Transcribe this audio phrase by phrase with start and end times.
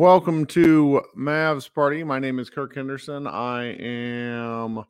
[0.00, 2.02] Welcome to Mavs Party.
[2.04, 3.26] My name is Kirk Henderson.
[3.26, 4.82] I am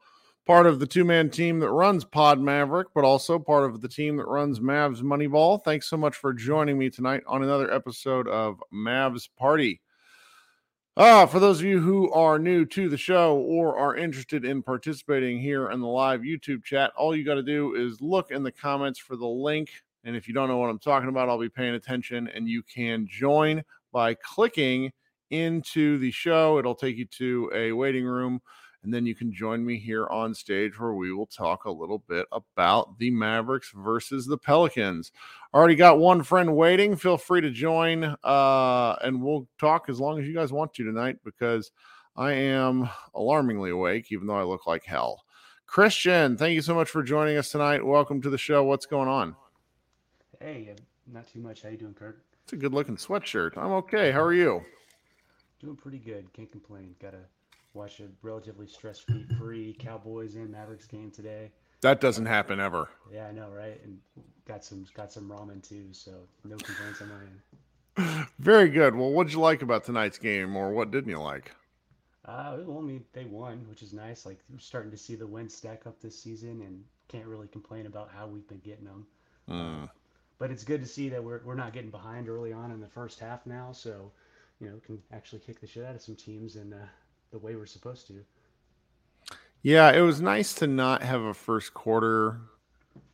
[0.47, 3.89] part of the two man team that runs Pod Maverick, but also part of the
[3.89, 5.65] team that runs Mavs Moneyball.
[5.65, 9.81] Thanks so much for joining me tonight on another episode of Mavs Party.
[10.97, 14.63] Ah, for those of you who are new to the show or are interested in
[14.63, 18.45] participating here in the live YouTube chat, all you got to do is look in
[18.45, 19.71] the comments for the link
[20.05, 22.29] and if you don't know what I'm talking about, I'll be paying attention.
[22.29, 23.63] And you can join
[23.93, 24.93] by clicking
[25.31, 26.59] into the show.
[26.59, 28.41] It'll take you to a waiting room.
[28.83, 31.99] And then you can join me here on stage where we will talk a little
[31.99, 35.13] bit about the Mavericks versus the Pelicans.
[35.53, 36.97] Already got one friend waiting.
[36.97, 40.85] Feel free to join uh, and we'll talk as long as you guys want to
[40.85, 41.73] tonight because
[42.17, 45.25] I am alarmingly awake, even though I look like hell.
[45.67, 47.85] Christian, thank you so much for joining us tonight.
[47.85, 48.65] Welcome to the show.
[48.65, 49.37] What's going on?
[50.41, 50.75] Hey,
[51.07, 51.63] not too much.
[51.63, 52.25] How you doing, Kurt?
[52.45, 53.57] It's a good looking sweatshirt.
[53.57, 54.11] I'm okay.
[54.11, 54.63] How are you?
[55.61, 56.33] Doing pretty good.
[56.33, 56.95] Can't complain.
[57.01, 57.21] Got to
[57.75, 59.05] watch a relatively stress
[59.39, 61.51] free Cowboys and Mavericks game today.
[61.83, 62.89] That doesn't happen ever.
[63.13, 63.81] Yeah, I know, right?
[63.85, 63.99] And
[64.47, 66.13] got some got some ramen too, so
[66.45, 68.27] no complaints on my end.
[68.39, 68.95] Very good.
[68.95, 71.53] Well, what did you like about tonight's game, or what didn't you like?
[72.25, 74.25] Uh, well, I mean, they won, which is nice.
[74.27, 77.87] Like we're starting to see the wins stack up this season, and can't really complain
[77.87, 79.07] about how we've been getting them.
[79.49, 79.91] Mm
[80.41, 82.89] but it's good to see that we're, we're not getting behind early on in the
[82.89, 83.71] first half now.
[83.73, 84.11] So,
[84.61, 86.87] you know, can actually kick the shit out of some teams in uh,
[87.31, 88.25] the way we're supposed to.
[89.63, 92.41] Yeah, it was nice to not have a first quarter.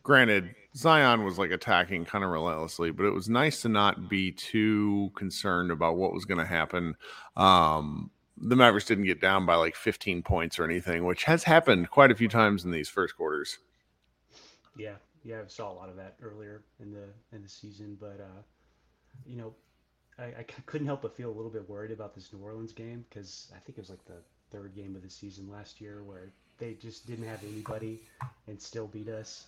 [0.03, 4.33] Granted, Zion was like attacking kind of relentlessly, but it was nice to not be
[4.33, 6.95] too concerned about what was going to happen.
[7.37, 11.91] Um, the Mavericks didn't get down by like 15 points or anything, which has happened
[11.91, 13.59] quite a few times in these first quarters.
[14.77, 18.21] Yeah, yeah, I saw a lot of that earlier in the in the season, but
[18.21, 18.43] uh,
[19.25, 19.55] you know,
[20.19, 23.04] I, I couldn't help but feel a little bit worried about this New Orleans game
[23.09, 26.31] because I think it was like the third game of the season last year where
[26.59, 28.00] they just didn't have anybody
[28.47, 29.47] and still beat us,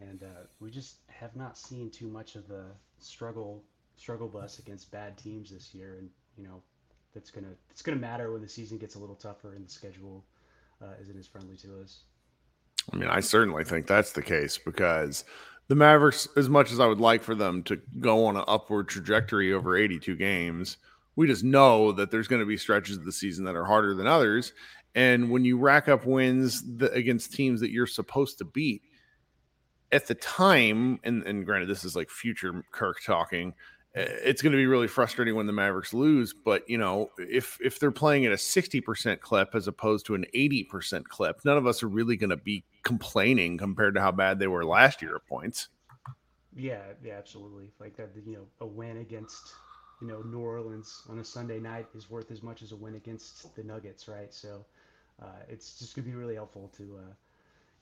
[0.00, 2.64] and uh, we just have not seen too much of the
[2.98, 3.62] struggle
[3.96, 6.62] struggle bus against bad teams this year, and you know,
[7.14, 10.24] that's gonna it's gonna matter when the season gets a little tougher and the schedule
[10.82, 12.00] uh, isn't as friendly to us.
[12.92, 15.24] I mean, I certainly think that's the case because
[15.68, 18.88] the Mavericks, as much as I would like for them to go on an upward
[18.88, 20.78] trajectory over 82 games,
[21.16, 23.94] we just know that there's going to be stretches of the season that are harder
[23.94, 24.52] than others.
[24.94, 28.82] And when you rack up wins against teams that you're supposed to beat,
[29.92, 33.54] at the time, and, and granted, this is like future Kirk talking,
[33.94, 36.32] it's going to be really frustrating when the Mavericks lose.
[36.32, 40.14] But you know, if if they're playing at a sixty percent clip as opposed to
[40.14, 44.00] an eighty percent clip, none of us are really going to be complaining compared to
[44.00, 45.68] how bad they were last year at points.
[46.54, 47.70] Yeah, yeah, absolutely.
[47.78, 49.54] Like that, you know, a win against
[50.00, 52.94] you know New Orleans on a Sunday night is worth as much as a win
[52.94, 54.32] against the Nuggets, right?
[54.32, 54.64] So
[55.22, 57.12] uh, it's just gonna be really helpful to uh,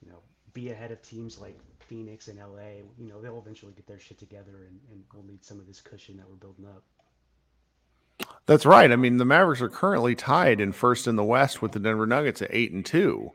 [0.02, 0.18] you know
[0.54, 2.82] be ahead of teams like Phoenix and LA.
[2.98, 5.80] You know they'll eventually get their shit together, and, and we'll need some of this
[5.80, 6.82] cushion that we're building up.
[8.46, 8.90] That's right.
[8.90, 12.06] I mean, the Mavericks are currently tied in first in the West with the Denver
[12.06, 13.30] Nuggets at eight and two.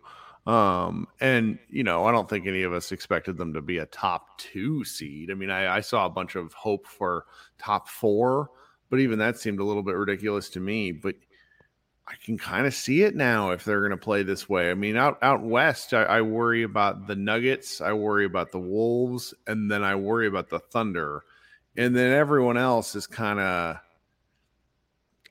[0.46, 3.86] Um, and you know, I don't think any of us expected them to be a
[3.86, 5.32] top two seed.
[5.32, 7.26] I mean, I, I saw a bunch of hope for
[7.58, 8.50] top four,
[8.90, 10.92] but even that seemed a little bit ridiculous to me.
[10.92, 11.16] But
[12.08, 14.70] I can kind of see it now if they're going to play this way.
[14.70, 18.60] I mean, out out west, I, I worry about the Nuggets, I worry about the
[18.60, 21.24] Wolves, and then I worry about the Thunder,
[21.78, 23.78] and then everyone else is kind of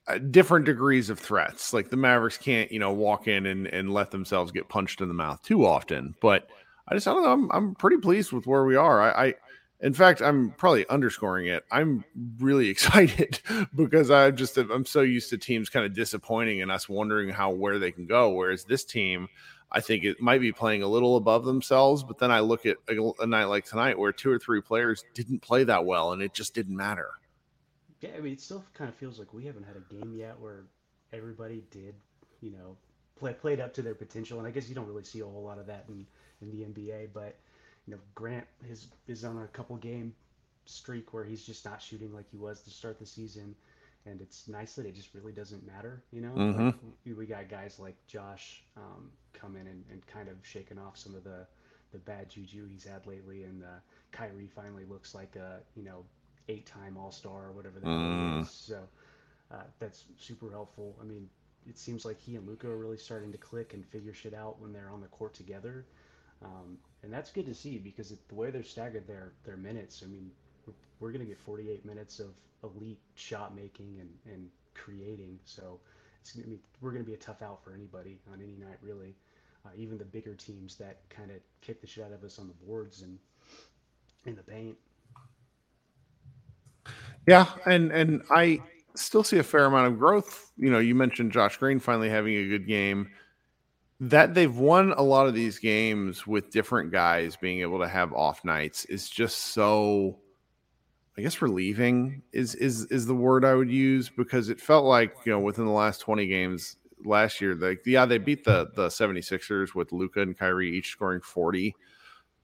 [0.07, 1.73] uh, different degrees of threats.
[1.73, 5.07] Like the Mavericks can't, you know, walk in and, and let themselves get punched in
[5.07, 6.15] the mouth too often.
[6.21, 6.49] But
[6.87, 7.31] I just I don't know.
[7.31, 9.01] I'm, I'm pretty pleased with where we are.
[9.01, 9.33] I, I
[9.83, 11.65] in fact, I'm probably underscoring it.
[11.69, 12.05] I'm
[12.39, 13.41] really excited
[13.75, 17.51] because i'm just I'm so used to teams kind of disappointing and us wondering how
[17.51, 18.29] where they can go.
[18.29, 19.27] Whereas this team,
[19.73, 22.01] I think it might be playing a little above themselves.
[22.01, 25.03] But then I look at a, a night like tonight where two or three players
[25.13, 27.09] didn't play that well, and it just didn't matter.
[27.99, 30.39] Yeah, I mean, it still kind of feels like we haven't had a game yet
[30.39, 30.63] where
[31.11, 31.95] everybody did,
[32.41, 32.77] you know,
[33.17, 34.39] play played up to their potential.
[34.39, 36.05] And I guess you don't really see a whole lot of that in
[36.41, 37.09] in the NBA.
[37.13, 37.37] But
[37.87, 40.13] you know, Grant is is on a couple game
[40.65, 43.55] streak where he's just not shooting like he was to start the season.
[44.05, 46.41] And it's nice that it just really doesn't matter, you know.
[46.41, 46.69] Mm-hmm.
[46.69, 46.71] Like,
[47.05, 50.97] we, we got guys like Josh um, come in and, and kind of shaking off
[50.97, 51.47] some of the
[51.91, 53.79] the bad juju he's had lately, and uh,
[54.11, 56.05] Kyrie finally looks like a you know
[56.49, 58.37] eight time All Star or whatever that Mm.
[58.37, 58.49] is.
[58.49, 58.87] So
[59.51, 60.97] uh, that's super helpful.
[61.01, 61.29] I mean,
[61.67, 64.59] it seems like he and Luka are really starting to click and figure shit out
[64.61, 65.85] when they're on the court together.
[66.43, 70.01] Um, and that's good to see because it, the way they're staggered their their minutes,
[70.03, 70.31] I mean,
[70.65, 72.29] we're, we're going to get 48 minutes of
[72.63, 75.37] elite shot making and, and creating.
[75.43, 75.79] So
[76.21, 78.77] it's gonna be, we're going to be a tough out for anybody on any night,
[78.81, 79.15] really.
[79.65, 82.47] Uh, even the bigger teams that kind of kick the shit out of us on
[82.47, 83.17] the boards and
[84.25, 84.77] in the paint.
[87.27, 88.61] Yeah, and and I
[88.95, 90.51] still see a fair amount of growth.
[90.57, 93.09] You know, you mentioned Josh Green finally having a good game.
[94.09, 98.11] That they've won a lot of these games with different guys being able to have
[98.13, 100.19] off nights is just so
[101.17, 105.15] I guess relieving is is is the word I would use because it felt like,
[105.25, 108.87] you know, within the last 20 games last year, like yeah, they beat the the
[108.87, 111.75] 76ers with Luka and Kyrie each scoring 40.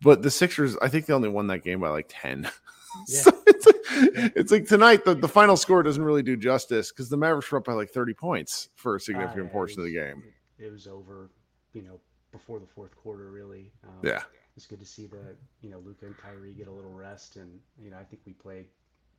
[0.02, 2.50] But the Sixers, I think they only won that game by like 10.
[3.08, 3.22] Yeah.
[3.22, 3.76] so it's like,
[4.36, 7.60] it's like tonight the, the final score doesn't really do justice because the Mavericks were
[7.60, 10.24] up by like 30 points for a Uh, significant it portion of the game.
[10.58, 11.30] It was over,
[11.74, 12.00] you know,
[12.32, 13.30] before the fourth quarter.
[13.32, 13.72] Really.
[13.84, 14.24] Um, Yeah.
[14.58, 17.60] It's good to see the you know Luka and Kyrie get a little rest, and
[17.82, 18.66] you know I think we played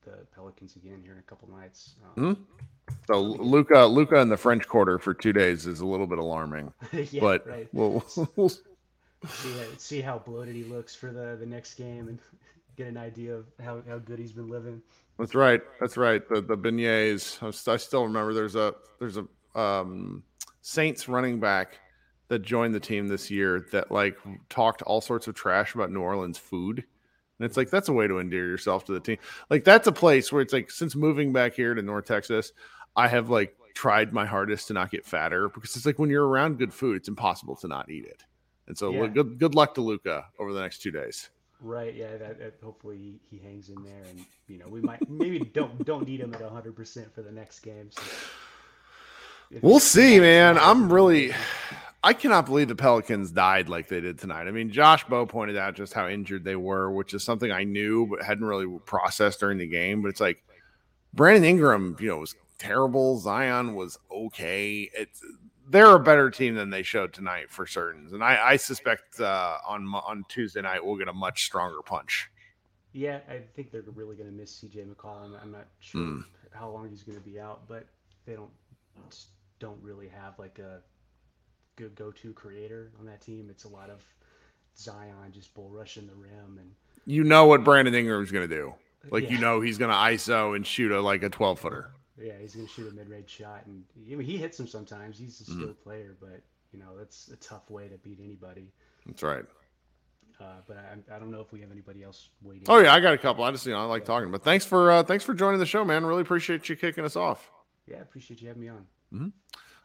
[0.05, 1.94] the Pelicans again here in a couple nights.
[2.17, 2.43] Um, Hmm?
[3.06, 6.73] So Luka Luka in the French Quarter for two days is a little bit alarming,
[6.93, 7.69] yeah, but right.
[7.73, 8.05] we'll,
[8.37, 12.19] we'll See, how- see how bloated he looks for the the next game, and
[12.76, 14.82] get an idea of how, how good he's been living.
[15.19, 15.61] That's right.
[15.79, 16.26] That's right.
[16.29, 17.69] The the beignets.
[17.69, 18.32] I still remember.
[18.35, 19.26] There's a there's a
[19.58, 20.23] um,
[20.62, 21.79] Saints running back
[22.31, 24.17] that joined the team this year that like
[24.49, 28.06] talked all sorts of trash about New Orleans food, and it's like that's a way
[28.06, 29.19] to endear yourself to the team.
[29.50, 32.53] Like that's a place where it's like since moving back here to North Texas,
[32.94, 36.27] I have like tried my hardest to not get fatter because it's like when you're
[36.27, 38.23] around good food, it's impossible to not eat it.
[38.69, 39.09] And so Yeah.
[39.09, 41.31] good good luck to Luka over the next two days.
[41.61, 41.95] Right.
[41.95, 42.16] Yeah.
[42.16, 46.07] That, that hopefully he, hangs in there, and you know we might maybe don't don't
[46.07, 47.90] need him at hundred percent for the next game.
[47.90, 48.02] So
[49.62, 50.59] We'll see, man.
[50.59, 51.35] I'm really
[52.02, 54.47] I cannot believe the Pelicans died like they did tonight.
[54.49, 57.64] I mean, Josh Bowe pointed out just how injured they were, which is something I
[57.64, 60.00] knew but hadn't really processed during the game.
[60.00, 60.42] But it's like
[61.12, 63.19] Brandon Ingram, you know, was terrible.
[63.19, 64.88] Zion was okay.
[64.95, 65.21] It's
[65.69, 68.09] they're a better team than they showed tonight for certain.
[68.12, 72.30] And I, I suspect uh, on on Tuesday night we'll get a much stronger punch.
[72.92, 75.40] Yeah, I think they're really going to miss CJ McCollum.
[75.40, 76.25] I'm not sure Mm.
[76.52, 77.87] how long he's going to be out, but
[78.26, 78.50] they don't
[79.61, 80.80] don't really have like a
[81.81, 83.49] good go-to creator on that team.
[83.51, 84.03] It's a lot of
[84.77, 86.71] Zion just bull rushing the rim and
[87.07, 88.75] You know what Brandon Ingram's going to do.
[89.11, 91.91] Like you know he's going to ISO and shoot a like a 12 footer.
[92.21, 93.83] Yeah, he's going to shoot a mid-range shot, and
[94.13, 95.19] I mean, he hits them sometimes.
[95.19, 95.55] He's a Mm.
[95.55, 98.71] skilled player, but you know that's a tough way to beat anybody.
[99.07, 99.45] That's right.
[100.39, 102.65] Uh, but I, I don't know if we have anybody else waiting.
[102.69, 103.43] Oh yeah, I got a couple.
[103.45, 104.31] I just you know I like talking.
[104.31, 106.05] But thanks for uh, thanks for joining the show, man.
[106.05, 107.51] Really appreciate you kicking us off.
[107.87, 109.33] yeah, appreciate you having me on.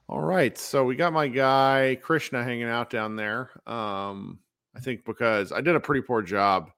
[0.07, 3.49] All right, so we got my guy Krishna hanging out down there.
[3.65, 4.37] Um,
[4.75, 6.69] I think because I did a pretty poor job.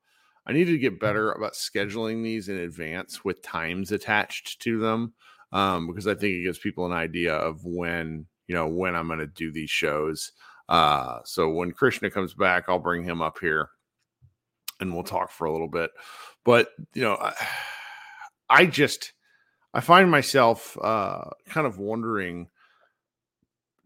[0.46, 5.13] I need to get better about scheduling these in advance with times attached to them
[5.51, 9.07] um, because I think it gives people an idea of when you know when I'm
[9.07, 10.31] going to do these shows.
[10.69, 13.72] Uh, so when Krishna comes back, I'll bring him up here
[14.79, 15.91] and we'll talk for a little bit.
[16.46, 17.34] But you know, I,
[18.50, 19.12] I just
[19.74, 22.48] I find myself uh, kind of wondering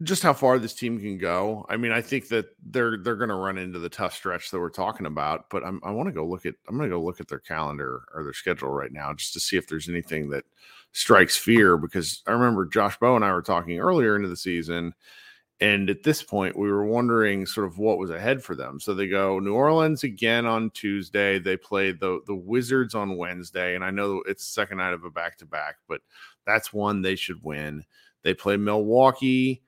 [0.02, 1.66] just how far this team can go.
[1.68, 4.58] I mean, I think that they're they're going to run into the tough stretch that
[4.58, 7.02] we're talking about, but I'm, i want to go look at I'm going to go
[7.02, 10.30] look at their calendar or their schedule right now just to see if there's anything
[10.30, 10.44] that
[10.92, 11.76] strikes fear.
[11.76, 14.94] Because I remember Josh Bowe and I were talking earlier into the season,
[15.60, 18.80] and at this point we were wondering sort of what was ahead for them.
[18.80, 21.38] So they go New Orleans again on Tuesday.
[21.38, 25.10] They play the the Wizards on Wednesday, and I know it's second night of a
[25.10, 26.00] back to back, but
[26.46, 27.84] that's one they should win.
[28.22, 29.62] They play Milwaukee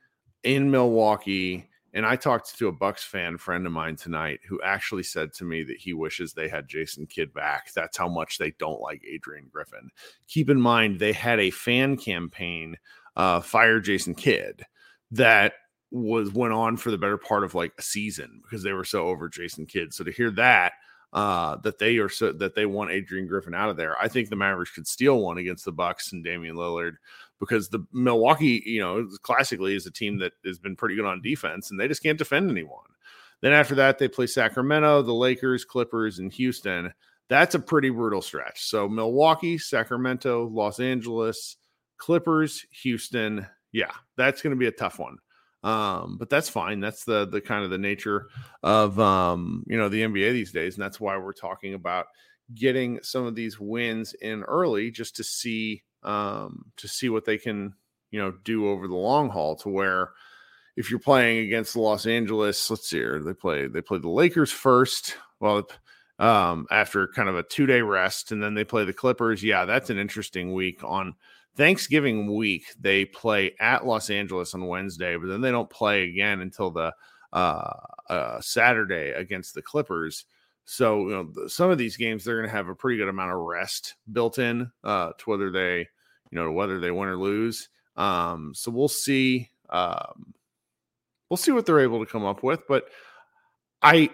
[0.44, 1.68] in Milwaukee.
[1.92, 5.44] And I talked to a Bucks fan friend of mine tonight who actually said to
[5.44, 7.72] me that he wishes they had Jason Kidd back.
[7.72, 9.90] That's how much they don't like Adrian Griffin.
[10.26, 12.76] Keep in mind, they had a fan campaign,
[13.14, 14.64] uh, fire Jason Kidd,
[15.12, 15.52] that
[15.92, 19.06] was went on for the better part of like a season because they were so
[19.06, 19.94] over Jason Kidd.
[19.94, 20.72] So to hear that,
[21.14, 24.28] uh, that they are so that they want Adrian Griffin out of there, I think
[24.28, 26.96] the Mavericks could steal one against the Bucks and Damian Lillard
[27.38, 31.22] because the Milwaukee, you know, classically is a team that has been pretty good on
[31.22, 32.78] defense and they just can't defend anyone.
[33.40, 36.92] Then after that, they play Sacramento, the Lakers, Clippers, and Houston.
[37.28, 38.64] That's a pretty brutal stretch.
[38.64, 41.56] So Milwaukee, Sacramento, Los Angeles,
[41.98, 43.46] Clippers, Houston.
[43.72, 45.18] Yeah, that's going to be a tough one.
[45.64, 46.80] Um, but that's fine.
[46.80, 48.28] That's the the kind of the nature
[48.62, 52.06] of um, you know the NBA these days, and that's why we're talking about
[52.54, 57.38] getting some of these wins in early just to see um, to see what they
[57.38, 57.72] can,
[58.10, 59.56] you know, do over the long haul.
[59.56, 60.10] To where
[60.76, 64.52] if you're playing against Los Angeles, let's see here, they play they play the Lakers
[64.52, 65.16] first.
[65.40, 65.66] Well,
[66.18, 69.42] um, after kind of a two day rest, and then they play the Clippers.
[69.42, 71.14] Yeah, that's an interesting week on.
[71.56, 76.40] Thanksgiving week, they play at Los Angeles on Wednesday, but then they don't play again
[76.40, 76.92] until the
[77.32, 77.70] uh,
[78.08, 80.24] uh, Saturday against the Clippers.
[80.64, 83.32] So you know, some of these games they're going to have a pretty good amount
[83.32, 85.80] of rest built in uh, to whether they,
[86.30, 87.68] you know, whether they win or lose.
[87.96, 89.50] Um, so we'll see.
[89.70, 90.34] Um,
[91.28, 92.66] we'll see what they're able to come up with.
[92.66, 92.88] But
[93.82, 94.10] I,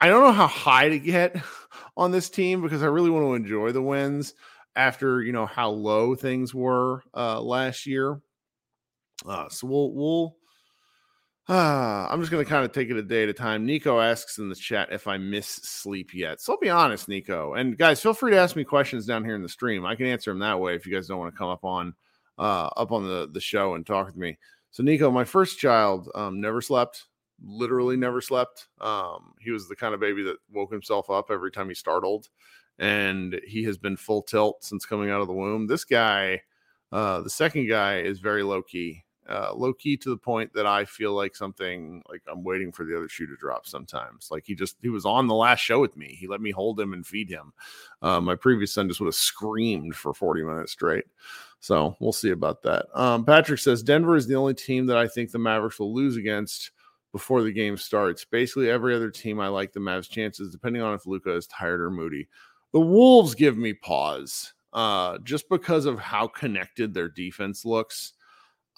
[0.00, 1.36] I don't know how high to get
[1.96, 4.34] on this team because I really want to enjoy the wins
[4.76, 8.20] after you know how low things were uh, last year.
[9.26, 10.36] Uh, so we'll we'll
[11.48, 13.66] uh, I'm just going to kind of take it a day at a time.
[13.66, 16.40] Nico asks in the chat if I miss sleep yet.
[16.40, 17.54] So I'll be honest, Nico.
[17.54, 19.84] And guys, feel free to ask me questions down here in the stream.
[19.84, 21.94] I can answer them that way if you guys don't want to come up on
[22.38, 24.38] uh, up on the, the show and talk with me.
[24.70, 27.06] So Nico, my first child um, never slept,
[27.42, 28.68] literally never slept.
[28.80, 32.28] Um, he was the kind of baby that woke himself up every time he startled,
[32.78, 35.66] and he has been full tilt since coming out of the womb.
[35.66, 36.42] This guy,
[36.92, 40.66] uh, the second guy, is very low key uh, low key to the point that
[40.66, 44.28] I feel like something like I'm waiting for the other shoe to drop sometimes.
[44.30, 46.16] Like he just he was on the last show with me.
[46.18, 47.52] He let me hold him and feed him.
[48.02, 51.04] Uh, my previous son just would have screamed for 40 minutes straight.
[51.60, 52.86] So we'll see about that.
[52.94, 56.16] Um, Patrick says Denver is the only team that I think the Mavericks will lose
[56.16, 56.70] against
[57.12, 58.24] before the game starts.
[58.24, 61.80] Basically, every other team I like the Mavs' chances, depending on if Luka is tired
[61.80, 62.28] or moody.
[62.76, 68.12] The Wolves give me pause uh, just because of how connected their defense looks.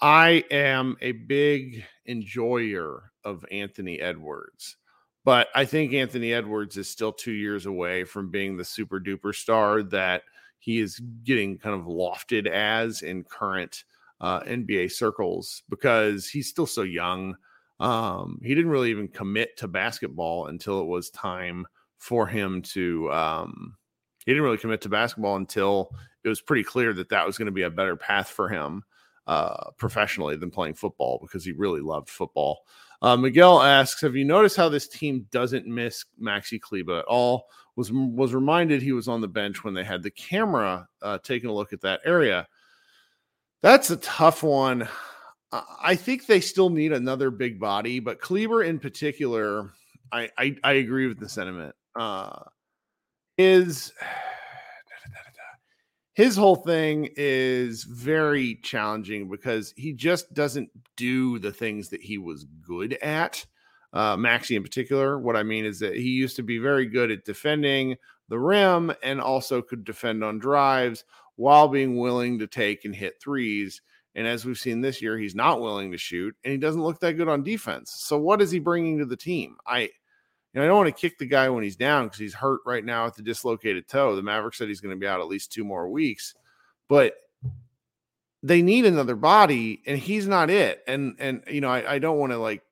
[0.01, 4.77] I am a big enjoyer of Anthony Edwards,
[5.25, 9.35] but I think Anthony Edwards is still two years away from being the super duper
[9.35, 10.23] star that
[10.61, 13.83] he is getting kind of lofted as in current
[14.21, 17.37] uh, NBA circles because he's still so young.
[17.81, 23.11] Um, he didn't really even commit to basketball until it was time for him to.
[23.11, 23.75] Um,
[24.29, 25.91] he didn't really commit to basketball until
[26.23, 28.85] it was pretty clear that that was going to be a better path for him
[29.27, 32.67] uh, professionally than playing football because he really loved football.
[33.01, 37.47] Uh, Miguel asks, "Have you noticed how this team doesn't miss Maxi Kleber at all?
[37.75, 41.49] Was was reminded he was on the bench when they had the camera uh, taking
[41.49, 42.47] a look at that area.
[43.63, 44.87] That's a tough one.
[45.53, 49.71] I think they still need another big body, but Kleber in particular,
[50.13, 51.75] I I, I agree with the sentiment.
[51.99, 52.41] Uh,
[53.39, 53.93] is
[56.13, 62.19] his whole thing is very challenging because he just doesn't do the things that he
[62.19, 63.47] was good at.
[63.93, 67.11] Uh, Maxi, in particular, what I mean is that he used to be very good
[67.11, 67.97] at defending
[68.29, 71.05] the rim and also could defend on drives
[71.37, 73.81] while being willing to take and hit threes.
[74.15, 77.01] And as we've seen this year, he's not willing to shoot and he doesn't look
[77.01, 77.95] that good on defense.
[77.97, 79.57] So, what is he bringing to the team?
[79.67, 79.91] I,
[80.59, 82.85] know, I don't want to kick the guy when he's down because he's hurt right
[82.85, 84.17] now with the dislocated toe.
[84.17, 86.35] The Maverick said he's going to be out at least two more weeks,
[86.89, 87.15] but
[88.43, 90.83] they need another body, and he's not it.
[90.87, 92.63] And and you know, I, I don't want to like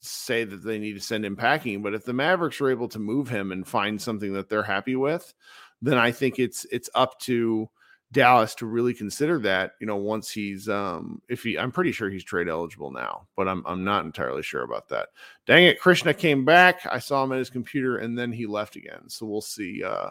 [0.00, 2.98] say that they need to send him packing, but if the Mavericks are able to
[2.98, 5.34] move him and find something that they're happy with,
[5.82, 7.68] then I think it's it's up to
[8.12, 12.08] Dallas to really consider that, you know, once he's um if he I'm pretty sure
[12.08, 15.08] he's trade eligible now, but I'm I'm not entirely sure about that.
[15.44, 16.86] Dang it, Krishna came back.
[16.90, 19.08] I saw him at his computer and then he left again.
[19.08, 20.10] So we'll see uh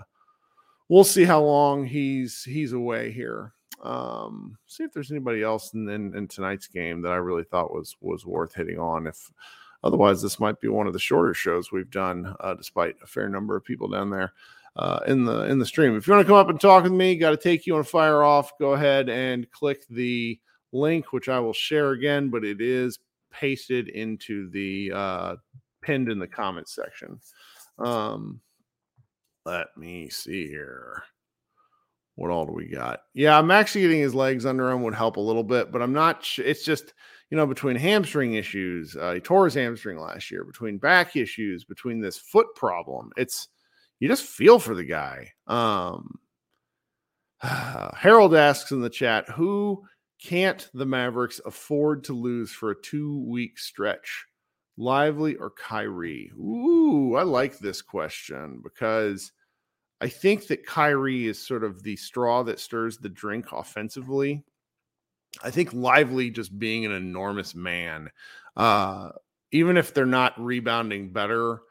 [0.90, 3.54] we'll see how long he's he's away here.
[3.82, 7.74] Um see if there's anybody else in, in, in tonight's game that I really thought
[7.74, 9.32] was was worth hitting on if
[9.86, 13.30] otherwise this might be one of the shorter shows we've done uh, despite a fair
[13.30, 14.34] number of people down there
[14.76, 15.96] uh, in the in the stream.
[15.96, 17.84] If you want to come up and talk with me, got to take you on
[17.84, 18.52] fire off.
[18.60, 20.40] Go ahead and click the
[20.74, 23.00] link, which I will share again, but it is
[23.32, 25.36] pasted into the uh,
[25.82, 27.20] pinned in the comments section.
[27.80, 28.42] Um,
[29.46, 31.04] let me see here.
[32.16, 33.02] What all do we got?
[33.14, 35.94] Yeah, I'm actually getting his legs under him would help a little bit, but I'm
[35.94, 36.24] not.
[36.24, 36.94] Sh- it's just
[37.30, 40.44] you know between hamstring issues, uh, he tore his hamstring last year.
[40.44, 43.50] Between back issues, between this foot problem, it's
[44.00, 45.32] you just feel for the guy.
[45.48, 46.20] Um,
[47.42, 49.84] Harold asks in the chat, who
[50.22, 54.26] can't the Mavericks afford to lose for a two week stretch?
[54.78, 56.32] Lively or Kyrie?
[56.38, 59.32] Ooh, I like this question because
[60.02, 64.44] I think that Kyrie is sort of the straw that stirs the drink offensively.
[65.44, 68.10] I think Lively just being an enormous man,
[68.58, 69.12] uh,
[69.52, 71.62] even if they're not rebounding better,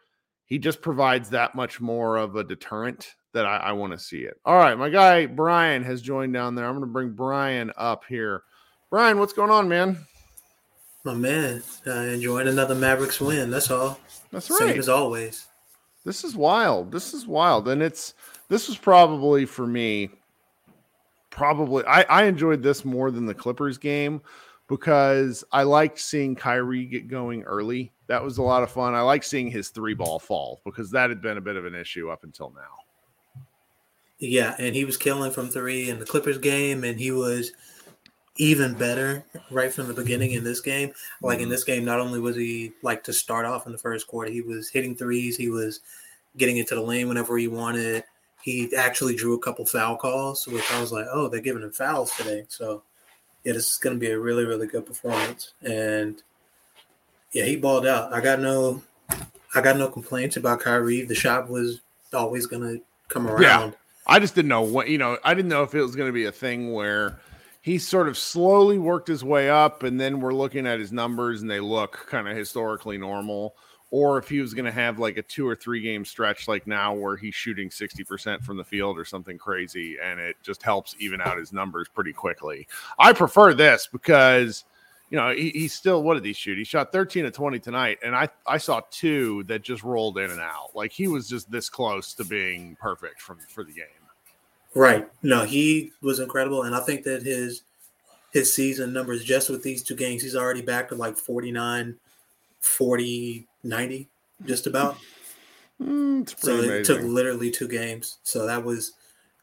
[0.54, 4.18] he just provides that much more of a deterrent that I, I want to see
[4.18, 4.38] it.
[4.44, 6.64] All right, my guy Brian has joined down there.
[6.64, 8.44] I'm going to bring Brian up here.
[8.88, 9.98] Brian, what's going on, man?
[11.02, 13.50] My man, uh, enjoying another Mavericks win.
[13.50, 13.98] That's all.
[14.30, 14.60] That's right.
[14.60, 15.48] Same as always.
[16.04, 16.92] This is wild.
[16.92, 18.14] This is wild, and it's
[18.48, 20.08] this was probably for me.
[21.30, 24.22] Probably, I, I enjoyed this more than the Clippers game
[24.68, 27.92] because I liked seeing Kyrie get going early.
[28.06, 28.94] That was a lot of fun.
[28.94, 31.74] I like seeing his three ball fall because that had been a bit of an
[31.74, 33.40] issue up until now.
[34.18, 37.52] Yeah, and he was killing from three in the Clippers game, and he was
[38.36, 40.92] even better right from the beginning in this game.
[41.22, 41.50] Like in mm-hmm.
[41.50, 44.40] this game, not only was he like to start off in the first quarter, he
[44.40, 45.80] was hitting threes, he was
[46.36, 48.04] getting into the lane whenever he wanted.
[48.42, 51.72] He actually drew a couple foul calls, which I was like, oh, they're giving him
[51.72, 52.44] fouls today.
[52.48, 52.82] So
[53.44, 55.54] yeah, this is going to be a really, really good performance.
[55.62, 56.22] And
[57.34, 58.12] yeah, he balled out.
[58.14, 58.82] I got no,
[59.54, 61.02] I got no complaints about Kyrie.
[61.02, 61.80] The shot was
[62.14, 63.42] always going to come around.
[63.42, 63.70] Yeah,
[64.06, 65.18] I just didn't know what you know.
[65.22, 67.18] I didn't know if it was going to be a thing where
[67.60, 71.42] he sort of slowly worked his way up, and then we're looking at his numbers
[71.42, 73.54] and they look kind of historically normal
[73.90, 76.66] or if he was going to have like a two or three game stretch like
[76.66, 80.96] now where he's shooting 60% from the field or something crazy and it just helps
[80.98, 82.66] even out his numbers pretty quickly.
[82.98, 84.64] I prefer this because
[85.14, 86.58] you know, he, he still what did he shoot?
[86.58, 90.28] He shot 13 to 20 tonight, and I I saw two that just rolled in
[90.28, 90.74] and out.
[90.74, 93.84] Like he was just this close to being perfect from for the game.
[94.74, 95.08] Right.
[95.22, 97.62] No, he was incredible, and I think that his
[98.32, 101.94] his season numbers just with these two games, he's already back to like 49,
[102.58, 104.08] 40, 90,
[104.44, 104.98] just about.
[105.82, 108.18] Mm, so it took literally two games.
[108.22, 108.92] So that was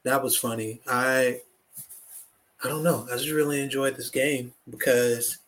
[0.03, 0.79] that was funny.
[0.87, 1.41] I
[2.63, 3.05] I don't know.
[3.11, 5.39] I just really enjoyed this game because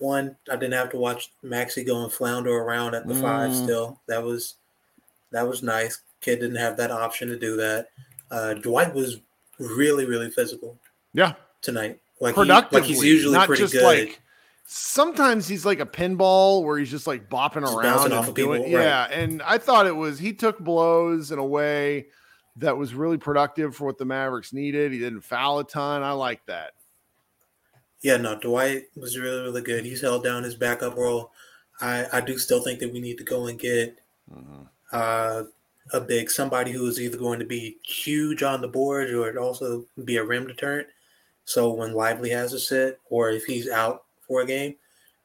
[0.00, 3.20] one, I didn't have to watch Maxi go and flounder around at the mm.
[3.20, 4.00] five still.
[4.08, 4.56] That was
[5.30, 6.00] that was nice.
[6.20, 7.88] Kid didn't have that option to do that.
[8.30, 9.20] Uh, Dwight was
[9.58, 10.76] really, really physical.
[11.12, 11.34] Yeah.
[11.62, 12.00] Tonight.
[12.20, 13.82] Like, he, like he's usually not pretty just good.
[13.82, 14.20] like
[14.66, 18.70] sometimes he's like a pinball where he's just like bopping just around and doing people,
[18.70, 19.12] yeah right.
[19.12, 22.06] and i thought it was he took blows in a way
[22.54, 26.12] that was really productive for what the mavericks needed he didn't foul a ton i
[26.12, 26.74] like that
[28.02, 31.30] yeah no dwight was really really good he's held down his backup role
[31.80, 33.98] i i do still think that we need to go and get
[34.32, 34.62] mm-hmm.
[34.92, 35.42] uh
[35.92, 39.84] a big somebody who is either going to be huge on the board or also
[40.04, 40.86] be a rim deterrent
[41.50, 44.76] so when lively has a sit or if he's out for a game,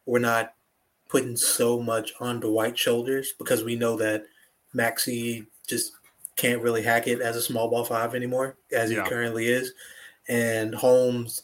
[0.08, 0.56] we're not
[1.08, 4.26] putting so much on Dwight's shoulders because we know that
[4.76, 5.92] Maxi just
[6.36, 9.04] can't really hack it as a small ball five anymore, as yeah.
[9.04, 9.74] he currently is.
[10.28, 11.44] And Holmes,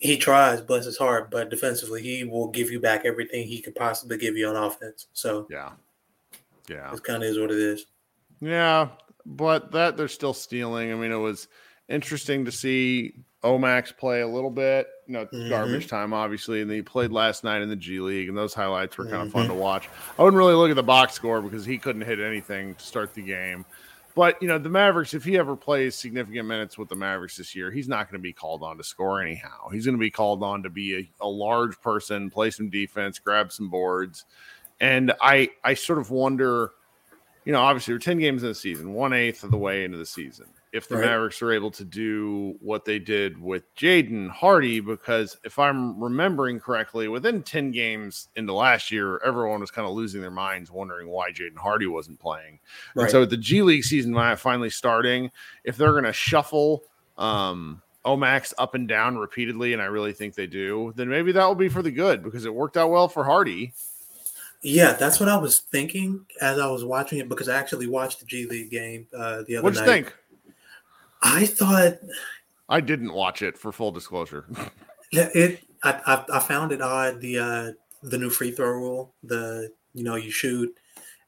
[0.00, 3.74] he tries, bless his heart, but defensively, he will give you back everything he could
[3.76, 5.06] possibly give you on offense.
[5.12, 5.70] So, yeah,
[6.68, 7.86] yeah, it kind of is what it is.
[8.40, 8.88] Yeah,
[9.26, 10.90] but that they're still stealing.
[10.90, 11.48] I mean, it was
[11.88, 14.88] interesting to see Omax play a little bit.
[15.06, 15.48] You know, Mhm.
[15.48, 18.96] garbage time, obviously, and he played last night in the G League, and those highlights
[18.96, 19.88] were kind of fun to watch.
[20.18, 23.12] I wouldn't really look at the box score because he couldn't hit anything to start
[23.12, 23.64] the game.
[24.14, 27.54] But you know, the Mavericks, if he ever plays significant minutes with the Mavericks this
[27.54, 29.68] year, he's not going to be called on to score anyhow.
[29.70, 33.18] He's going to be called on to be a, a large person, play some defense,
[33.18, 34.24] grab some boards.
[34.80, 36.72] And I I sort of wonder,
[37.44, 39.98] you know, obviously we're 10 games in the season, one eighth of the way into
[39.98, 40.46] the season.
[40.72, 41.06] If the Right.
[41.06, 46.60] Mavericks are able to do what they did with Jaden Hardy, because if I'm remembering
[46.60, 51.08] correctly, within 10 games into last year, everyone was kind of losing their minds wondering
[51.08, 52.60] why Jaden Hardy wasn't playing.
[52.94, 55.32] And so with the G League season finally starting,
[55.64, 56.84] if they're going to shuffle
[57.18, 61.44] um, Omax up and down repeatedly, and I really think they do, then maybe that
[61.44, 63.72] will be for the good because it worked out well for Hardy.
[64.62, 68.20] Yeah, that's what I was thinking as I was watching it because I actually watched
[68.20, 69.86] the G League game uh, the other What'd night.
[69.86, 70.14] you think?
[71.22, 71.98] I thought
[72.68, 74.46] I didn't watch it for full disclosure.
[75.12, 75.62] it.
[75.82, 79.14] I, I, I found it odd the uh, the new free throw rule.
[79.24, 80.74] The you know you shoot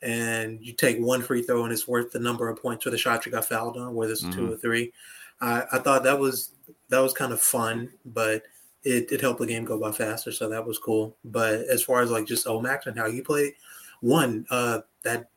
[0.03, 2.99] and you take one free throw and it's worth the number of points for the
[2.99, 4.53] shot you got fouled on, whether it's two Mhm.
[4.53, 4.93] or three.
[5.41, 6.51] I, I thought that was
[6.89, 8.43] that was kind of fun, but
[8.85, 11.17] it, it helped the game go by faster, so that was cool.
[11.25, 13.55] But as far as like just Omax and how you play,
[14.01, 15.29] one uh that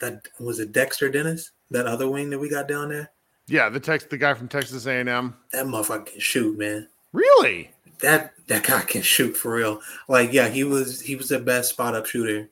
[0.00, 3.10] that was it Dexter Dennis, that other wing that we got down there.
[3.48, 5.34] Yeah, the text, the guy from Texas A&M.
[5.52, 6.88] That motherfucker can shoot, man.
[7.12, 7.70] Really?
[8.00, 9.80] That that guy can shoot for real.
[10.08, 12.48] Like, yeah, he was he was the best spot up shooter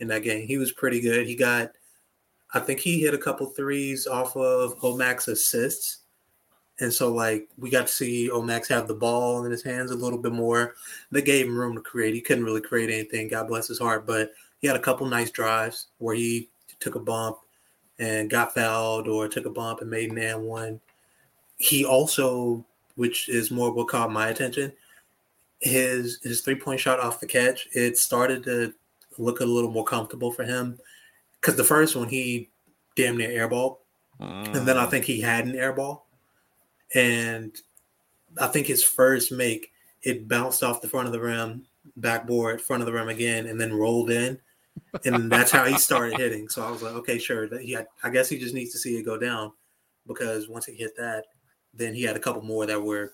[0.00, 0.46] in that game.
[0.46, 1.26] He was pretty good.
[1.26, 1.72] He got
[2.54, 5.98] I think he hit a couple threes off of Omax assists.
[6.80, 9.96] And so like we got to see Omax have the ball in his hands a
[9.96, 10.74] little bit more.
[11.10, 12.14] They gave him room to create.
[12.14, 15.30] He couldn't really create anything, God bless his heart, but he had a couple nice
[15.30, 16.48] drives where he
[16.80, 17.38] took a bump
[17.98, 20.80] and got fouled or took a bump and made an and one.
[21.56, 24.72] He also, which is more what caught my attention,
[25.60, 28.72] his his three point shot off the catch, it started to
[29.18, 30.78] look a little more comfortable for him.
[31.40, 32.50] Because the first one he
[32.96, 33.78] damn near airball,
[34.20, 34.90] and then I Mm.
[34.90, 36.02] think he had an airball,
[36.94, 37.60] and
[38.40, 42.82] I think his first make it bounced off the front of the rim, backboard, front
[42.82, 44.40] of the rim again, and then rolled in,
[45.04, 46.48] and that's how he started hitting.
[46.48, 47.46] So I was like, okay, sure.
[47.58, 49.52] He I guess he just needs to see it go down,
[50.06, 51.24] because once he hit that,
[51.74, 53.12] then he had a couple more that were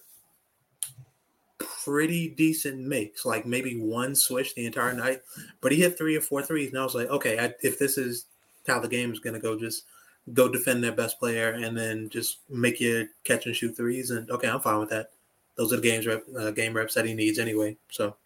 [1.59, 5.20] pretty decent makes, like maybe one switch the entire night,
[5.61, 7.98] but he hit three or four threes, and I was like, okay, I, if this
[7.98, 8.27] is
[8.66, 9.85] how the game is going to go, just
[10.33, 14.31] go defend their best player and then just make your catch and shoot threes, and
[14.31, 15.11] okay, I'm fine with that.
[15.57, 17.77] Those are the games rep, uh, game reps that he needs anyway.
[17.90, 18.16] So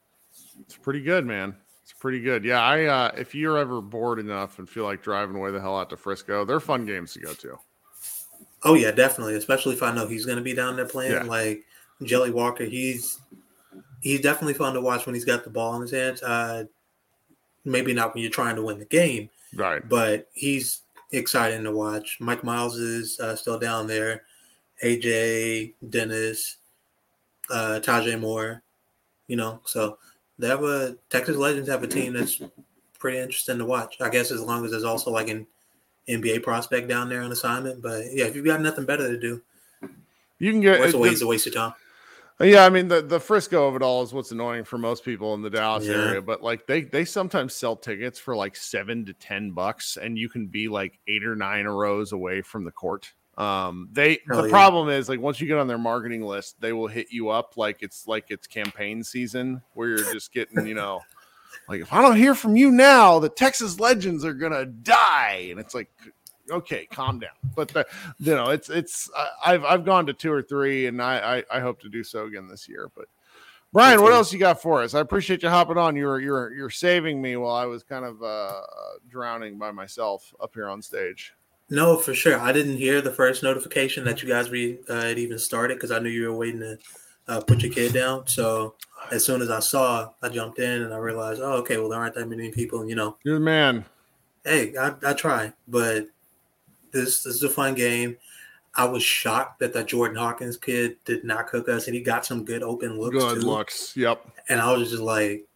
[0.60, 1.56] It's pretty good, man.
[1.88, 2.44] It's pretty good.
[2.44, 5.78] Yeah, I uh if you're ever bored enough and feel like driving away the hell
[5.78, 7.58] out to Frisco, they're fun games to go to.
[8.62, 9.36] Oh yeah, definitely.
[9.36, 11.12] Especially if I know he's going to be down there playing.
[11.12, 11.22] Yeah.
[11.22, 11.64] Like
[12.02, 13.20] Jelly Walker, he's
[14.02, 16.22] he's definitely fun to watch when he's got the ball in his hands.
[16.22, 16.64] Uh,
[17.64, 19.86] maybe not when you're trying to win the game, Right.
[19.88, 22.18] but he's exciting to watch.
[22.20, 24.24] Mike Miles is uh, still down there.
[24.84, 26.58] AJ Dennis,
[27.50, 28.62] uh, Tajay Moore,
[29.26, 29.60] you know.
[29.64, 29.96] So
[30.38, 32.40] they have a Texas Legends have a team that's
[32.98, 34.00] pretty interesting to watch.
[34.00, 35.46] I guess as long as there's also like an
[36.08, 37.82] NBA prospect down there on assignment.
[37.82, 39.42] But yeah, if you've got nothing better to do,
[40.38, 41.74] You can get It's a waste a waste of time.
[42.40, 45.34] Yeah, I mean the the Frisco of it all is what's annoying for most people
[45.34, 45.94] in the Dallas Yeah.
[45.94, 50.16] area, but like they they sometimes sell tickets for like 7 to 10 bucks and
[50.16, 53.12] you can be like 8 or 9 rows away from the court.
[53.38, 54.50] Um they Hell the yeah.
[54.50, 57.56] problem is like once you get on their marketing list, they will hit you up
[57.56, 61.00] like it's like it's campaign season where you're just getting, you know,
[61.68, 65.48] like if I don't hear from you now, the Texas Legends are going to die
[65.50, 65.88] and it's like
[66.50, 67.30] okay, calm down.
[67.54, 67.86] But the,
[68.18, 69.10] you know, it's it's
[69.44, 72.26] I've I've gone to two or three, and I I, I hope to do so
[72.26, 72.90] again this year.
[72.94, 73.06] But
[73.72, 74.16] Brian, what Hopefully.
[74.16, 74.94] else you got for us?
[74.94, 75.94] I appreciate you hopping on.
[75.94, 78.60] You're you're you're saving me while I was kind of uh,
[79.08, 81.34] drowning by myself up here on stage.
[81.70, 82.38] No, for sure.
[82.40, 85.90] I didn't hear the first notification that you guys re, uh, had even started because
[85.90, 86.78] I knew you were waiting to
[87.28, 88.26] uh, put your kid down.
[88.26, 88.74] So
[89.12, 91.98] as soon as I saw, I jumped in and I realized, oh, okay, well there
[91.98, 92.88] aren't that many people.
[92.88, 93.84] You know, You're the man.
[94.44, 96.06] hey, I, I try, but
[96.92, 98.16] this this is a fun game.
[98.74, 102.24] I was shocked that that Jordan Hawkins kid did not cook us, and he got
[102.24, 103.46] some good open looks Good too.
[103.46, 103.94] looks.
[103.96, 104.24] Yep.
[104.48, 105.46] And I was just like,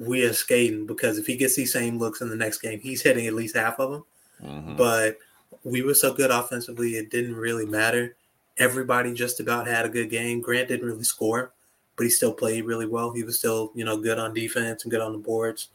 [0.00, 3.02] we are skating because if he gets these same looks in the next game, he's
[3.02, 4.04] hitting at least half of them.
[4.44, 4.76] Mhm.
[4.76, 5.18] But
[5.64, 8.16] we were so good offensively, it didn't really matter.
[8.58, 10.40] Everybody just about had a good game.
[10.40, 11.52] Grant didn't really score,
[11.96, 13.12] but he still played really well.
[13.12, 15.68] He was still, you know, good on defense and good on the boards.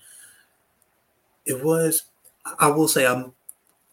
[1.46, 2.04] It was,
[2.60, 3.34] I will say, I'm,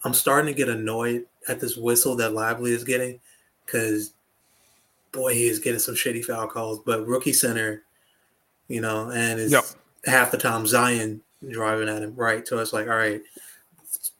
[0.02, 3.20] I'm starting to get annoyed at this whistle that Lively is getting,
[3.64, 4.12] because
[5.12, 6.80] boy, he is getting some shitty foul calls.
[6.80, 7.84] But rookie center,
[8.68, 9.64] you know, and it's Yep.
[10.06, 12.46] half the time Zion driving at him, right?
[12.46, 13.22] So it's like, all right,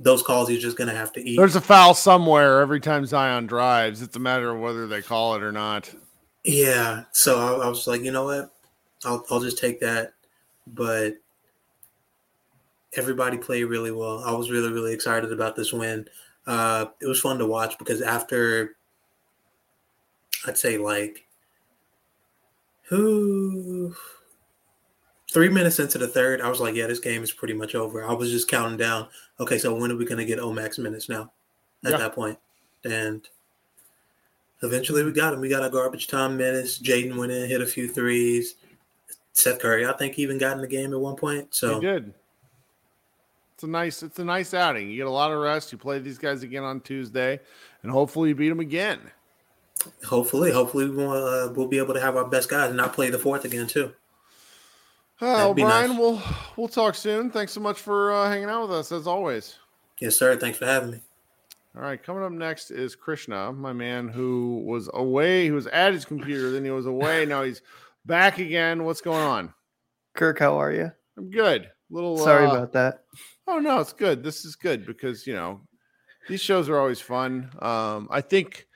[0.01, 1.37] those calls he's just gonna have to eat.
[1.37, 4.03] There's a foul somewhere every time Zion drives.
[4.03, 5.93] It's a matter of whether they call it or not.
[6.45, 7.05] Yeah.
[7.13, 8.53] So I, I was like, you know what?
[9.05, 10.15] I'll I'll just take that.
[10.67, 11.15] But
[12.97, 14.23] everybody played really well.
[14.25, 16.07] I was really really excited about this win.
[16.47, 18.77] Uh, it was fun to watch because after
[20.47, 21.27] I'd say like
[22.89, 23.95] who
[25.33, 28.05] three minutes into the third, I was like, yeah, this game is pretty much over.
[28.05, 29.09] I was just counting down.
[29.41, 31.33] Okay, so when are we gonna get Omax minutes now?
[31.85, 31.99] At Yeah.
[31.99, 32.39] that point,
[32.85, 33.29] and
[34.63, 35.41] eventually we got him.
[35.41, 36.79] We got our garbage time minutes.
[36.79, 38.55] Jaden went in, hit a few threes.
[39.33, 41.55] Seth Curry, I think, even got in the game at one point.
[41.55, 42.15] So He did.
[43.55, 44.03] It's a nice.
[44.03, 44.89] It's a nice outing.
[44.91, 45.73] You get a lot of rest.
[45.73, 47.41] You play these guys again on Tuesday,
[47.83, 49.01] and hopefully you beat them again.
[50.05, 53.11] hopefully, hopefully we'll, uh, we'll be able to have our best guys and not play
[53.11, 53.93] the fourth again too.
[55.21, 55.99] Uh, That'd Brian, nice.
[55.99, 56.23] we'll
[56.57, 57.31] we'll talk soon.
[57.31, 59.57] Thanks so much for uh, hanging out with us as always.
[60.01, 60.37] Yes, sir.
[60.37, 61.01] Thanks for having me.
[61.77, 65.45] All right, coming up next is Krishna, my man who was away.
[65.45, 67.27] He was at his computer, then he was away.
[67.27, 67.63] Now he's
[68.07, 68.85] back again.
[68.85, 69.53] What's going on?
[70.15, 70.93] Kirk, how are you?
[71.17, 71.71] I'm good.
[71.91, 73.05] Little Sorry uh, about that.
[73.49, 74.23] Oh no, it's good.
[74.23, 75.61] This is good because you know
[76.29, 77.51] these shows are always fun.
[77.61, 78.67] Um, I think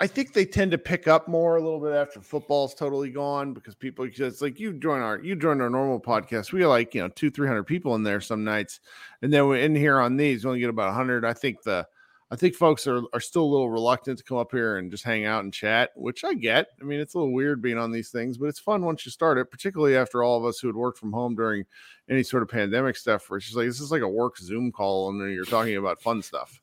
[0.00, 3.52] I think they tend to pick up more a little bit after football's totally gone
[3.52, 6.52] because people it's like you join our you join our normal podcast.
[6.52, 8.78] We have like you know two three hundred people in there some nights,
[9.22, 11.24] and then we're in here on these we only get about hundred.
[11.24, 11.86] I think the
[12.30, 15.02] I think folks are are still a little reluctant to come up here and just
[15.02, 16.68] hang out and chat, which I get.
[16.80, 19.10] I mean, it's a little weird being on these things, but it's fun once you
[19.10, 21.64] start it, particularly after all of us who had worked from home during
[22.08, 24.70] any sort of pandemic stuff where it's just like this is like a work Zoom
[24.70, 26.60] call and you're talking about fun stuff.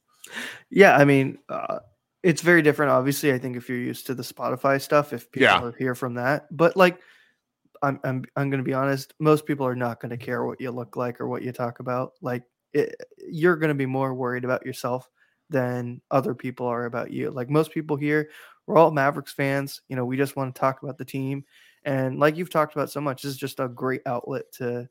[0.70, 1.80] Yeah, I mean, uh,
[2.26, 2.92] it's very different.
[2.92, 5.62] Obviously, I think if you're used to the Spotify stuff, if people Yeah.
[5.62, 7.00] are here from that, but like,
[7.84, 9.14] I'm I'm I'm going to be honest.
[9.20, 11.80] Most people are not going to care what you look like or what you talk
[11.80, 12.14] about.
[12.22, 12.96] Like, it,
[13.30, 15.08] you're going to be more worried about yourself
[15.52, 17.30] than other people are about you.
[17.30, 18.30] Like most people here,
[18.66, 19.82] we're all Mavericks fans.
[19.88, 21.46] You know, we just want to talk about the team,
[21.84, 24.90] and like you've talked about so much, this is just a great outlet to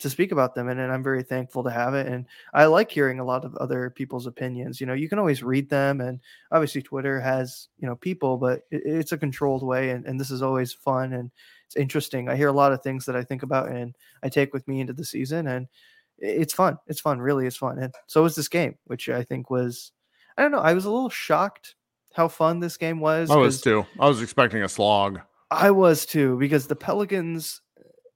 [0.00, 2.90] to speak about them and, and i'm very thankful to have it and i like
[2.90, 6.20] hearing a lot of other people's opinions you know you can always read them and
[6.50, 10.30] obviously twitter has you know people but it, it's a controlled way and, and this
[10.30, 11.30] is always fun and
[11.66, 14.52] it's interesting i hear a lot of things that i think about and i take
[14.52, 15.68] with me into the season and
[16.18, 19.50] it's fun it's fun really it's fun and so was this game which i think
[19.50, 19.92] was
[20.36, 21.74] i don't know i was a little shocked
[22.14, 23.84] how fun this game was I was too.
[24.00, 25.20] I was expecting a slog.
[25.50, 27.60] I was too because the Pelicans.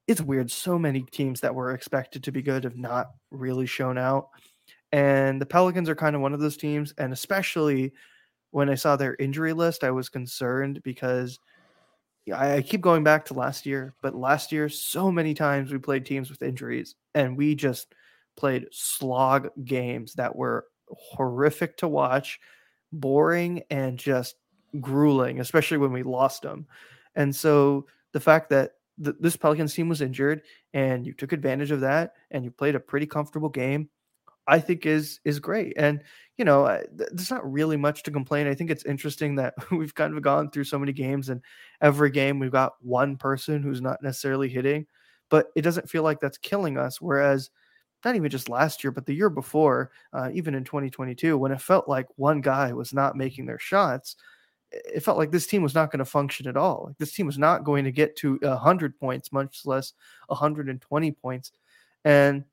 [0.08, 0.50] It's weird.
[0.50, 4.30] So many teams that were expected to be good have not really shown out,
[4.90, 6.94] and the Pelicans are kind of one of those teams.
[6.96, 7.92] And especially
[8.50, 11.38] when I saw their injury list, I was concerned because
[12.34, 13.94] I, keep going back to last year.
[14.00, 17.94] But last year, so many times we played teams with injuries, and we just
[18.34, 22.40] played slog games that were horrific to watch,
[22.92, 24.36] boring, and just
[24.80, 26.66] grueling, especially when we lost them.
[27.14, 30.42] And so the fact that th- this Pelicans team was injured
[30.74, 33.88] and you took advantage of that and you played a pretty comfortable game,
[34.46, 35.74] I think is is great.
[35.76, 36.02] And
[36.36, 38.46] you know, th- there's not really much to complain.
[38.46, 41.42] I think it's interesting that we've kind of gone through so many games and
[41.80, 44.86] every game we've got one person who's not necessarily hitting,
[45.28, 47.00] but it doesn't feel like that's killing us.
[47.00, 47.50] Whereas
[48.04, 51.60] not even just last year, but the year before, uh, even in 2022, when it
[51.60, 54.16] felt like one guy was not making their shots,
[54.70, 56.84] it felt like this team was not going to function at all.
[56.88, 59.92] Like this team was not going to get to 100 points, much less
[60.26, 61.52] 120 points.
[62.04, 62.44] And,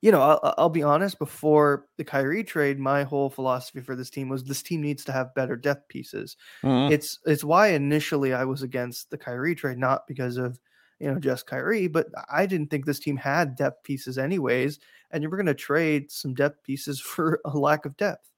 [0.00, 4.10] you know, I'll, I'll be honest, before the Kyrie trade, my whole philosophy for this
[4.10, 6.36] team was this team needs to have better depth pieces.
[6.64, 6.92] Mm-hmm.
[6.92, 10.58] It's it's why initially I was against the Kyrie trade, not because of
[10.98, 14.80] you know just Kyrie, but I didn't think this team had depth pieces anyways,
[15.12, 18.31] and you were going to trade some depth pieces for a lack of depth.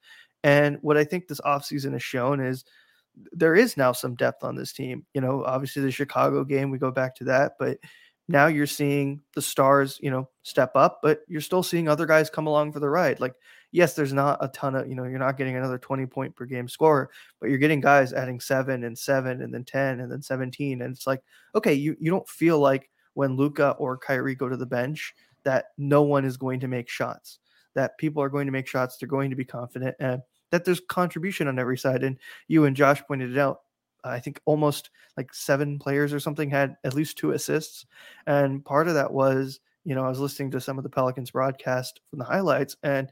[0.45, 2.65] And what I think this offseason has shown is
[3.33, 5.07] there is now some depth on this team.
[5.15, 7.79] You know, obviously the Chicago game, we go back to that, but
[8.29, 12.31] now you're seeing the stars, you know, step up, but you're still seeing other guys
[12.31, 13.21] come along for the ride.
[13.21, 13.35] Like,
[13.73, 16.45] yes, there's not a ton of, you know, you're not getting another 20 point per
[16.45, 20.23] game scorer, but you're getting guys adding seven and seven and then 10 and then
[20.23, 20.83] 17.
[20.83, 21.23] And it's like,
[21.55, 25.67] okay, you, you don't feel like when Luka or Kyrie go to the bench that
[25.79, 27.39] no one is going to make shots,
[27.75, 30.23] that people are going to make shots, they're going to be confident, and
[30.55, 32.05] that there's contribution on every side.
[32.05, 33.63] And you and Josh pointed it out.
[34.05, 37.87] I think almost like seven players or something had at least two assists.
[38.29, 41.33] And part of that was, you know, I was listening to some of the Pelicans
[41.33, 43.11] broadcast from the highlights, and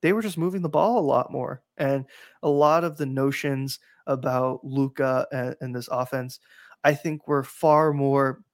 [0.00, 1.60] they were just moving the ball a lot more.
[1.76, 2.04] And
[2.44, 6.38] a lot of the notions about Luka and, and this offense,
[6.84, 8.44] I think were far more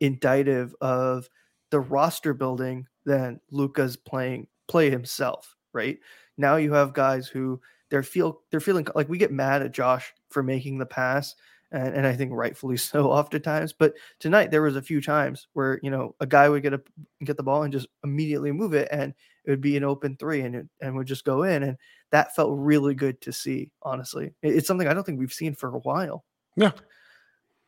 [0.00, 1.28] indicative of
[1.68, 5.98] the roster building than Luka's playing play himself, right?
[6.36, 10.14] Now you have guys who they're feel they're feeling like we get mad at Josh
[10.30, 11.34] for making the pass,
[11.70, 13.72] and, and I think rightfully so oftentimes.
[13.72, 16.80] But tonight there was a few times where you know a guy would get a
[17.24, 19.12] get the ball and just immediately move it, and
[19.44, 21.76] it would be an open three, and it, and would just go in, and
[22.10, 23.70] that felt really good to see.
[23.82, 26.24] Honestly, it, it's something I don't think we've seen for a while.
[26.56, 26.72] Yeah,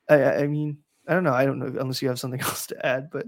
[0.09, 1.35] I, I mean, I don't know.
[1.35, 3.27] I don't know unless you have something else to add, but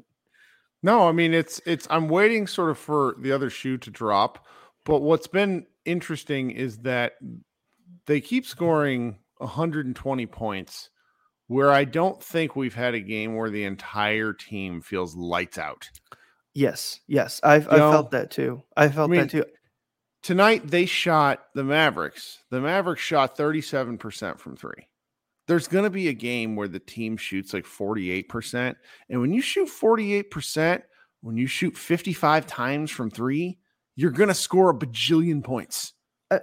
[0.83, 4.47] no, I mean it's it's I'm waiting sort of for the other shoe to drop.
[4.87, 7.15] But what's been interesting is that
[8.07, 10.89] they keep scoring 120 points
[11.49, 15.91] where I don't think we've had a game where the entire team feels lights out.
[16.55, 17.39] Yes, yes.
[17.45, 18.63] I've, I felt that too.
[18.77, 19.45] I felt I mean, that too.
[20.23, 22.39] Tonight they shot the Mavericks.
[22.51, 24.89] The Mavericks shot 37% from three
[25.47, 28.75] there's going to be a game where the team shoots like 48%.
[29.09, 30.83] And when you shoot 48%,
[31.21, 33.59] when you shoot 55 times from three,
[33.97, 35.93] you're going to score a bajillion points.
[36.31, 36.39] Uh,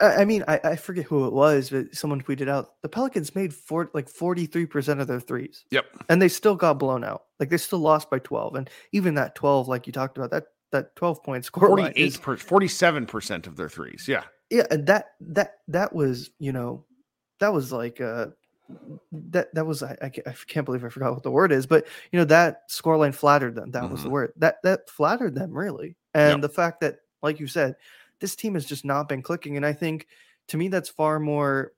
[0.00, 3.52] I mean, I, I, forget who it was, but someone tweeted out the Pelicans made
[3.52, 5.66] four, like 43% of their threes.
[5.70, 5.84] Yep.
[6.08, 7.24] And they still got blown out.
[7.38, 8.54] Like they still lost by 12.
[8.54, 12.36] And even that 12, like you talked about, that that 12 point score 48 per,
[12.36, 14.06] 47% of their threes.
[14.08, 14.22] Yeah.
[14.50, 14.66] Yeah.
[14.70, 16.86] And that, that, that was, you know,
[17.40, 18.26] that was like uh
[19.12, 20.08] that that was I, I
[20.46, 23.72] can't believe I forgot what the word is, but you know that scoreline flattered them.
[23.72, 23.92] That mm-hmm.
[23.92, 24.12] was the mm-hmm.
[24.12, 26.42] word that that flattered them really, and yep.
[26.42, 27.76] the fact that, like you said,
[28.20, 30.06] this team has just not been clicking, and I think
[30.48, 31.72] to me that's far more.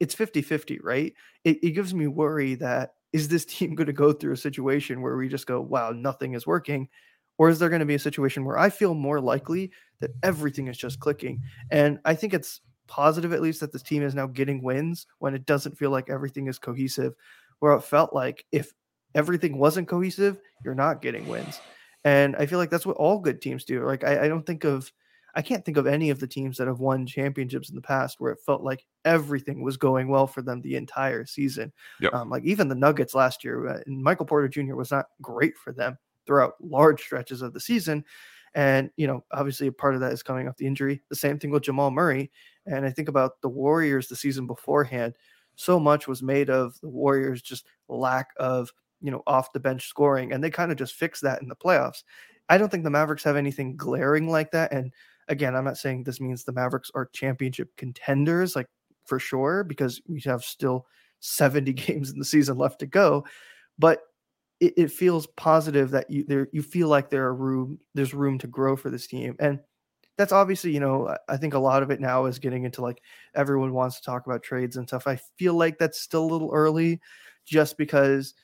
[0.00, 1.14] It's 50-50, right?
[1.44, 5.00] It, it gives me worry that is this team going to go through a situation
[5.00, 6.88] where we just go, wow, nothing is working,
[7.38, 10.68] or is there going to be a situation where I feel more likely that everything
[10.68, 11.42] is just clicking?
[11.70, 15.34] And I think it's positive at least that this team is now getting wins when
[15.34, 17.14] it doesn't feel like everything is cohesive.
[17.60, 18.72] Where it felt like if
[19.14, 21.60] everything wasn't cohesive, you're not getting wins.
[22.04, 23.84] And I feel like that's what all good teams do.
[23.84, 24.92] Like I, I don't think of
[25.34, 28.20] I can't think of any of the teams that have won championships in the past
[28.20, 31.72] where it felt like everything was going well for them the entire season.
[32.00, 32.12] Yep.
[32.12, 34.74] Um, like even the Nuggets last year, uh, Michael Porter Jr.
[34.74, 38.04] was not great for them throughout large stretches of the season.
[38.54, 41.00] And, you know, obviously a part of that is coming off the injury.
[41.08, 42.30] The same thing with Jamal Murray.
[42.66, 45.16] And I think about the Warriors the season beforehand.
[45.54, 48.70] So much was made of the Warriors' just lack of,
[49.02, 50.32] you know, off the bench scoring.
[50.32, 52.02] And they kind of just fixed that in the playoffs.
[52.48, 54.72] I don't think the Mavericks have anything glaring like that.
[54.72, 54.92] And
[55.28, 58.66] again, I'm not saying this means the Mavericks are championship contenders, like
[59.06, 60.86] for sure, because we have still
[61.20, 63.24] 70 games in the season left to go.
[63.78, 64.00] But
[64.60, 68.38] it, it feels positive that you there you feel like there are room there's room
[68.38, 69.34] to grow for this team.
[69.40, 69.60] And
[70.18, 73.00] that's obviously, you know, I think a lot of it now is getting into like
[73.34, 75.06] everyone wants to talk about trades and stuff.
[75.06, 77.00] I feel like that's still a little early
[77.44, 78.34] just because,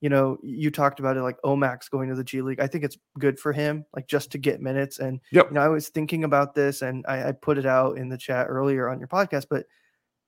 [0.00, 2.60] you know, you talked about it like Omax going to the G League.
[2.60, 4.98] I think it's good for him, like just to get minutes.
[4.98, 5.48] And, yep.
[5.48, 8.18] you know, I was thinking about this and I, I put it out in the
[8.18, 9.66] chat earlier on your podcast, but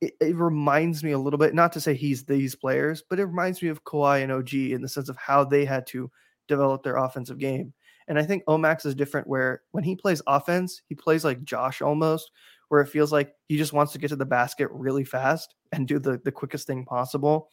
[0.01, 3.27] it, it, reminds me a little bit, not to say he's these players, but it
[3.27, 6.11] reminds me of Kawhi and OG in the sense of how they had to
[6.49, 7.73] develop their offensive game.
[8.09, 11.81] And I think Omax is different where when he plays offense, he plays like Josh
[11.81, 12.33] almost,
[12.69, 15.87] where it feels like he just wants to get to the basket really fast and
[15.87, 17.51] do the, the quickest thing possible.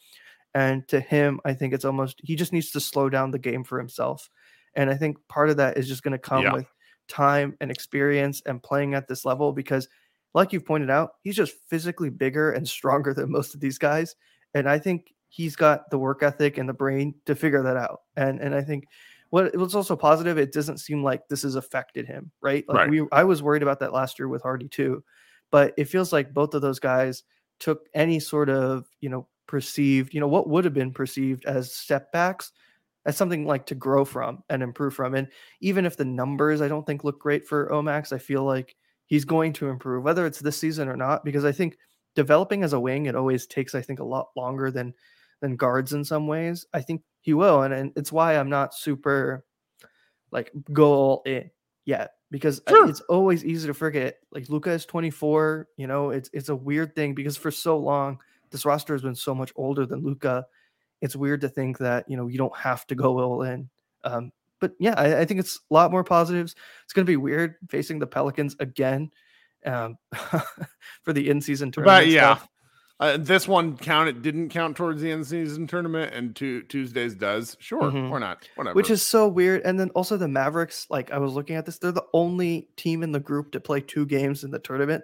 [0.57, 3.63] And to him, I think it's almost he just needs to slow down the game
[3.63, 4.27] for himself.
[4.73, 6.53] And I think part of that is just going to come yeah.
[6.53, 6.65] with
[7.07, 9.87] time and experience and playing at this level because
[10.33, 14.15] like you've pointed out, he's just physically bigger and stronger than most of these guys.
[14.55, 18.01] And I think he's got the work ethic and the brain to figure that out.
[18.15, 18.85] And and I think
[19.29, 22.65] what was also positive, it doesn't seem like this has affected him, right?
[22.67, 22.89] Like right.
[22.89, 25.03] we I was worried about that last year with Hardy too.
[25.51, 27.21] But it feels like both of those guys
[27.59, 31.73] took any sort of, you know, perceived, you know, what would have been perceived as
[31.73, 32.51] setbacks
[33.05, 35.15] as something like to grow from and improve from.
[35.15, 35.29] And
[35.61, 39.25] even if the numbers I don't think look great for Omax, I feel like he's
[39.25, 41.77] going to improve, whether it's this season or not, because I think
[42.15, 44.93] developing as a wing, it always takes, I think, a lot longer than
[45.39, 46.65] than guards in some ways.
[46.73, 49.45] I think he will, and, and it's why I'm not super
[50.31, 51.49] like go all in
[51.85, 52.89] yet because sure.
[52.89, 54.17] it's always easy to forget.
[54.31, 58.19] Like Luka is 24, you know, it's it's a weird thing because for so long
[58.51, 60.45] this roster has been so much older than Luka.
[61.01, 63.69] It's weird to think that you know you don't have to go all in.
[64.03, 66.55] Um, but yeah, I, I, think it's a lot more positives.
[66.83, 69.11] It's going to be weird facing the Pelicans again
[69.65, 69.97] um,
[71.03, 72.05] for the in-season tournament.
[72.05, 72.39] But yeah.
[72.99, 77.55] Uh, this one count it didn't count towards the in-season tournament, and two Tuesdays does.
[77.59, 78.09] Sure, Mhm.
[78.09, 78.49] why not?
[78.55, 78.73] Whatever.
[78.73, 79.61] Which is so weird.
[79.63, 83.03] And then also the Mavericks, like I was looking at this, they're the only team
[83.03, 85.03] in the group to play two games in the tournament.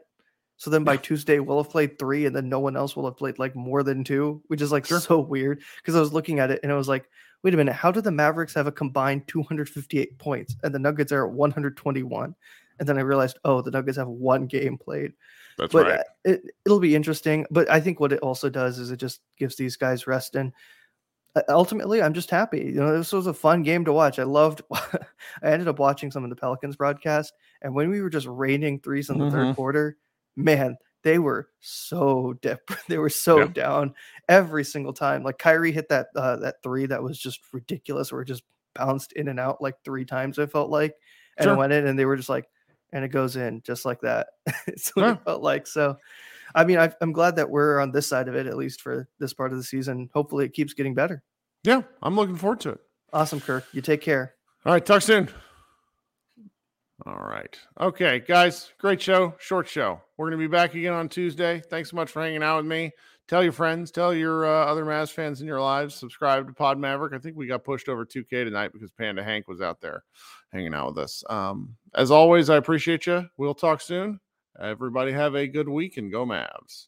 [0.64, 3.18] So then by Tuesday, we'll have played three, and then no one else will have
[3.18, 5.02] played like more than two, which is like Sure.
[5.02, 5.62] so weird.
[5.76, 7.10] Because I was looking at it and I was like,
[7.44, 11.12] wait a minute, how do the Mavericks have a combined 258 points and the Nuggets
[11.12, 12.34] are at 121?
[12.80, 15.12] And then I realized, oh, the Nuggets have one game played.
[15.58, 16.00] that's but right.
[16.00, 17.46] uh, it, it'll be interesting.
[17.52, 20.36] But I think what it also does is it just gives these guys rest.
[20.36, 20.54] And
[21.36, 22.60] uh, ultimately, I'm just happy.
[22.60, 24.18] You know, this was a fun game to watch.
[24.18, 24.62] I loved.
[24.72, 25.02] I
[25.44, 29.10] ended up watching some of the Pelicans broadcast, and when we were just raining threes
[29.10, 29.32] in the Mhm.
[29.32, 29.98] third quarter,
[30.36, 32.62] man, they were so dip.
[32.88, 33.48] They were so Yeah.
[33.48, 33.94] down
[34.30, 35.24] every single time.
[35.24, 38.44] Like Kyrie hit that uh, that three that was just ridiculous, where it just
[38.76, 40.40] bounced in and out like three times.
[40.40, 40.96] I felt like,
[41.38, 41.54] and Sure.
[41.54, 42.46] it went in, and they were just like,
[42.92, 44.28] and it goes in just like that.
[44.68, 45.12] it's what Yeah.
[45.14, 45.68] it felt like.
[45.68, 45.98] So,
[46.56, 49.08] I mean, I, I'm glad that we're on this side of it at least for
[49.20, 50.10] this part of the season.
[50.14, 51.22] Hopefully, it keeps getting better.
[51.64, 52.80] yeah, I'm looking forward to it.
[53.12, 53.66] Awesome, Kirk.
[53.74, 54.36] You take care.
[54.66, 55.30] All right, talk soon.
[57.06, 57.58] All right.
[57.82, 60.00] Okay, guys, great show, short show.
[60.16, 61.62] We're going to be back again on Tuesday.
[61.70, 62.92] Thanks so much for hanging out with me.
[63.28, 66.78] Tell your friends, tell your uh, other Mavs fans in your lives, subscribe to Pod
[66.78, 67.14] Maverick.
[67.14, 70.04] I think we got pushed over 2K tonight because Panda Hank was out there
[70.52, 71.24] hanging out with us.
[71.30, 73.28] Um, as always, I appreciate you.
[73.38, 74.20] We'll talk soon.
[74.62, 76.88] Everybody have a good week and go Mavs.